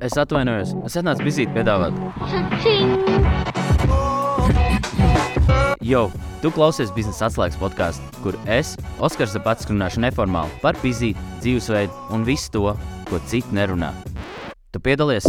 [0.00, 1.92] Es atvainojos, es atnācu vizīti piedāvāt.
[5.84, 6.06] Jo,
[6.40, 8.70] tu klausies biznesa atslēgas podkāstu, kur es,
[9.04, 12.72] Oskars Zapats, runāšu neformāli par vizīti, dzīvesveidu un visu to,
[13.12, 13.92] ko citi nerunā.
[14.72, 15.28] Tu piedalies?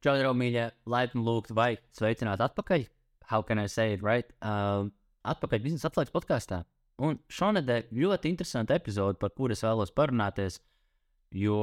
[0.00, 2.88] Čau, draugi, mīļie, laipni lūgt vai sveicināt atpakaļ.
[3.28, 4.32] How can I say it right?
[4.40, 4.88] Uh,
[5.28, 6.64] atpakaļ biznesa atslēgas podkāstā.
[6.96, 10.62] Un šonadēļ ļoti interesanta epizode, par kuru es vēlos parunāties.
[11.32, 11.60] Jo,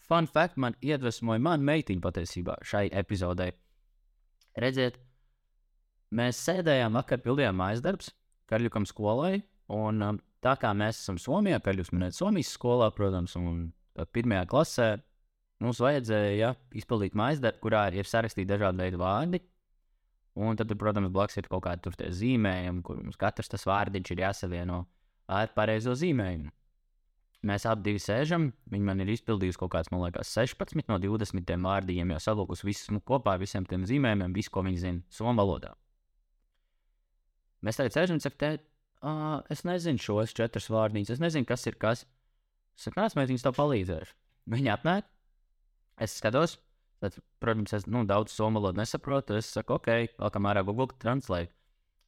[0.00, 3.52] fun fact, man iedvesmoja mana meitiņa patiesībā šai epizodei.
[4.60, 4.98] Redziet,
[6.14, 8.12] mēs sēdējām vakar, pildījām mājas darbus
[8.50, 9.42] Karļukam skolai.
[9.72, 14.44] Un um, tā kā mēs esam Somijā, Karļuks minēt Somijas skolā, protams, un uh, pirmajā
[14.50, 14.88] klasē
[15.64, 19.40] mums vajadzēja ja, izpildīt mājas darbu, kurā ir sarakstīti dažādi veidi vārdi.
[20.44, 24.80] Un tad, protams, blakus ir kaut kādi zīmējumi, kur mums katrs tas vārdiņš ir jāsavieno
[25.30, 26.50] ar pareizo zīmējumu.
[27.44, 32.14] Mēs abi sēžam, viņi man ir izpildījusi kaut kāds, man liekas, 16 no 20 vārdiem,
[32.14, 35.74] jau salūkus visus nu, kopā ar visiem tiem zīmējumiem, visu, ko viņi zina, somu valodā.
[37.64, 38.56] Mēs tagad sēžam un sakām,
[39.04, 42.06] uh, es nezinu šos četrus vārdus, es nezinu, kas ir kas.
[42.80, 44.16] Saku, nāc, mēs viņus tev palīdzēšu.
[44.54, 45.08] Viņi apnāk,
[46.04, 46.58] es skatos,
[47.04, 49.36] tad, protams, es nu, daudz somu valodu nesaprotu.
[49.40, 51.52] Es saku, ok, velkam ārā Google Translate.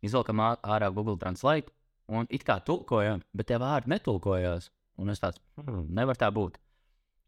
[0.04, 1.72] Izvelkam ārā Google Translate
[2.12, 4.70] un it kā tulkojam, bet tie vārdi netulkojās.
[5.02, 6.58] Un es tāds, hmm, nevar tā būt.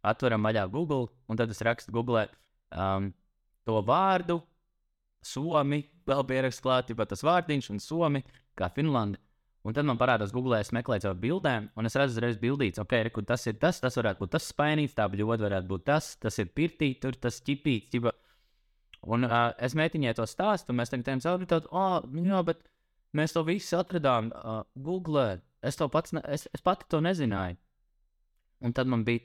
[0.08, 2.27] Atveram vaļā Google, un tad es rakstu Google
[2.72, 3.11] um,
[3.69, 4.41] to vārdu,
[5.24, 8.22] Somi, vēl pierakstu klāt, ja tas vārdiņš, un Somi,
[8.56, 9.19] kā Finlanda.
[9.66, 12.94] Un tad man parādās, Google, es meklēju caur bildēm, un es redzu, uzreiz bildīts, ok,
[13.08, 16.39] reku, tas ir tas, tas varētu būt tas spainīts, tā bļoda varētu būt tas, tas
[16.41, 17.91] ir pirtī, tur tas ķipīts.
[17.92, 18.14] Ķipa.
[19.12, 22.62] Un uh, es mēģināju to stāstu, un mēs tam cauri tādu, oh, jā, bet
[23.19, 25.42] mēs to visu atradām uh, Google.
[25.62, 27.59] Es to pats, ne, es, es pati to nezināju.
[28.62, 29.25] Un tad man bija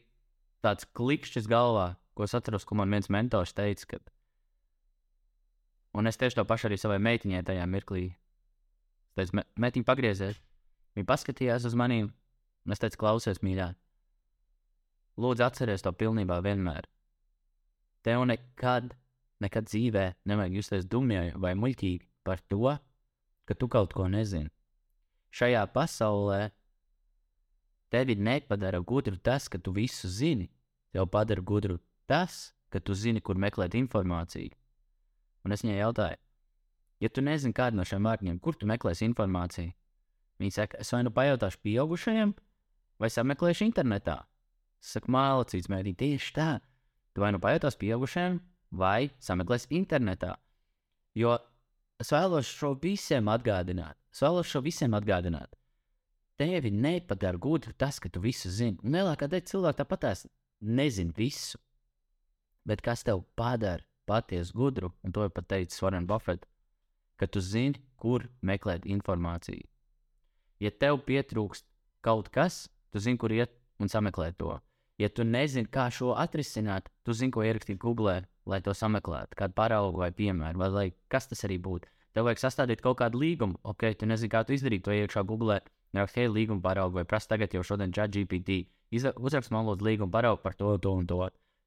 [0.65, 3.95] tāds klikšķis galvā, ko es atceros, ko man viens mentors teica.
[3.95, 4.09] Kad...
[5.93, 8.07] Un es tieši to pašu arī savai meitiņai tajā mirklī.
[9.13, 10.41] Es teicu, meitiņa pagriezies.
[10.97, 12.09] Viņa paskatījās uz maniem,
[12.65, 13.71] un es teicu, klausies, mīļā.
[15.21, 16.87] Lūdzu, atceries to pilnībā vienmēr.
[18.05, 18.93] Tev nekad,
[19.41, 22.73] nekad dzīvē nevajag justies dumjai vai muļķīgi par to,
[23.45, 24.49] ka tu kaut ko nezini.
[25.33, 26.51] Šajā pasaulē
[27.93, 30.47] Tevi nepadara gudru tas, ka tu visu zini.
[30.91, 31.77] Tev padara gudru
[32.09, 34.49] tas, ka tu zini, kur meklēt informāciju.
[35.45, 36.17] Un es viņai jautāju,
[37.05, 39.75] ja tu nezini kādu no šiem vārdiem, kur tu meklēsi informāciju?
[40.41, 42.33] Viņa saka, es vai nu pajautāšu pieaugušajiem,
[42.97, 44.17] vai sameklēšu internetā.
[44.81, 46.49] Es saku, mālacīts, mēdī, tieši tā.
[47.13, 48.39] Tu vai nu pajautāsi pieaugušajiem,
[48.73, 50.33] vai sameklēsi internetā.
[51.13, 51.37] Jo
[52.03, 53.97] es vēlos šo visiem atgādināt.
[54.13, 55.55] Es vēlos šo visiem atgādināt
[56.37, 58.79] tevi nepadara gudru tas, ka tu visu zini.
[58.83, 60.25] Lielākā daļa cilvēku tāpat
[60.61, 61.59] nezina visu.
[62.65, 66.45] Bet kas tev padara patiesi gudru, un to jau pat teica Warren Buffett,
[67.19, 69.67] ka tu zini, kur meklēt informāciju.
[70.59, 71.65] Ja tev pietrūkst
[72.03, 74.57] kaut kas, tu zini, kur iet un sameklēt to.
[74.99, 79.55] Ja tu nezini, kā šo atrisināt, tu zini, ko ierakstīt Google, lai to sameklētu, kādu
[79.57, 81.89] paraugu vai piemēru, vai lai kas tas arī būtu.
[82.13, 85.61] Tev vajag sastādīt kaut kādu līgumu, ok, tu nezini, kā to izdarīt, to iekšā Google
[85.93, 88.63] Nerakst, hei, līguma paraugu, vai prasa tagad jau šodien ChatGPT.
[88.97, 91.19] Uzrakst man lūdzu līguma paraugu par to, to un to.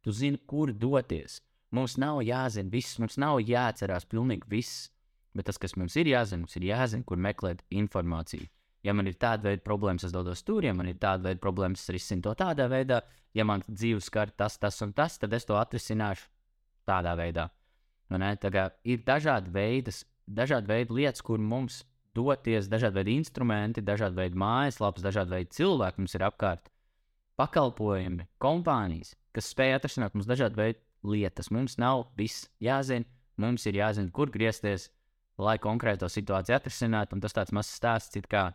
[0.02, 1.38] Tu zini, kur doties.
[1.74, 4.88] Mums nav jāzina viss, mums nav jāatcerās pilnīgi viss.
[5.36, 8.48] Bet tas, kas mums ir jāzina, mums ir jāzina, kur meklēt informāciju.
[8.86, 11.82] Ja man ir tāda veida problēmas, es dodos tur, ja man ir tāda veida problēmas,
[11.82, 13.02] es risinu to tādā veidā.
[13.34, 16.30] Ja man dzīves skar tas, tas un tas, tad es to atrisināšu
[16.88, 17.48] tādā veidā.
[18.86, 19.92] Ir dažādi veidi,
[20.26, 21.82] dažādi veidi lietas, kur mums
[22.16, 26.70] doties, dažādi veidi instrumenti, dažādi veidi mājaslapas, dažādi veidi cilvēki mums ir apkārt.
[27.36, 30.80] Pakalpojumi, kompānijas, kas spēj atrisināt mums dažādu veidu
[31.12, 31.50] lietas.
[31.52, 33.04] Mums nav viss jāzina,
[33.36, 34.88] mums ir jāzina, kur griezties,
[35.36, 37.16] lai konkrēto situāciju atrisinātu.
[37.16, 38.48] Un tas tāds mazs stāsts, kā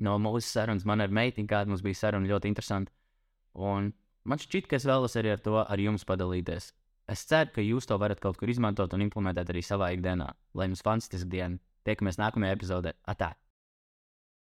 [0.00, 2.94] no mūsu sarunas man ar meitiņu, kāda mums bija saruna ļoti interesanta.
[3.58, 3.92] Un
[4.24, 6.72] man šķiet, ka es vēlos arī ar to ar jums padalīties.
[7.08, 10.28] Es ceru, ka jūs to varat kaut kur izmantot un implementēt arī savā ikdienā.
[10.54, 11.56] Lai jums fantastiska diena!
[11.88, 12.92] Tiekamies nākamajā epizodē.
[13.08, 13.30] Atā!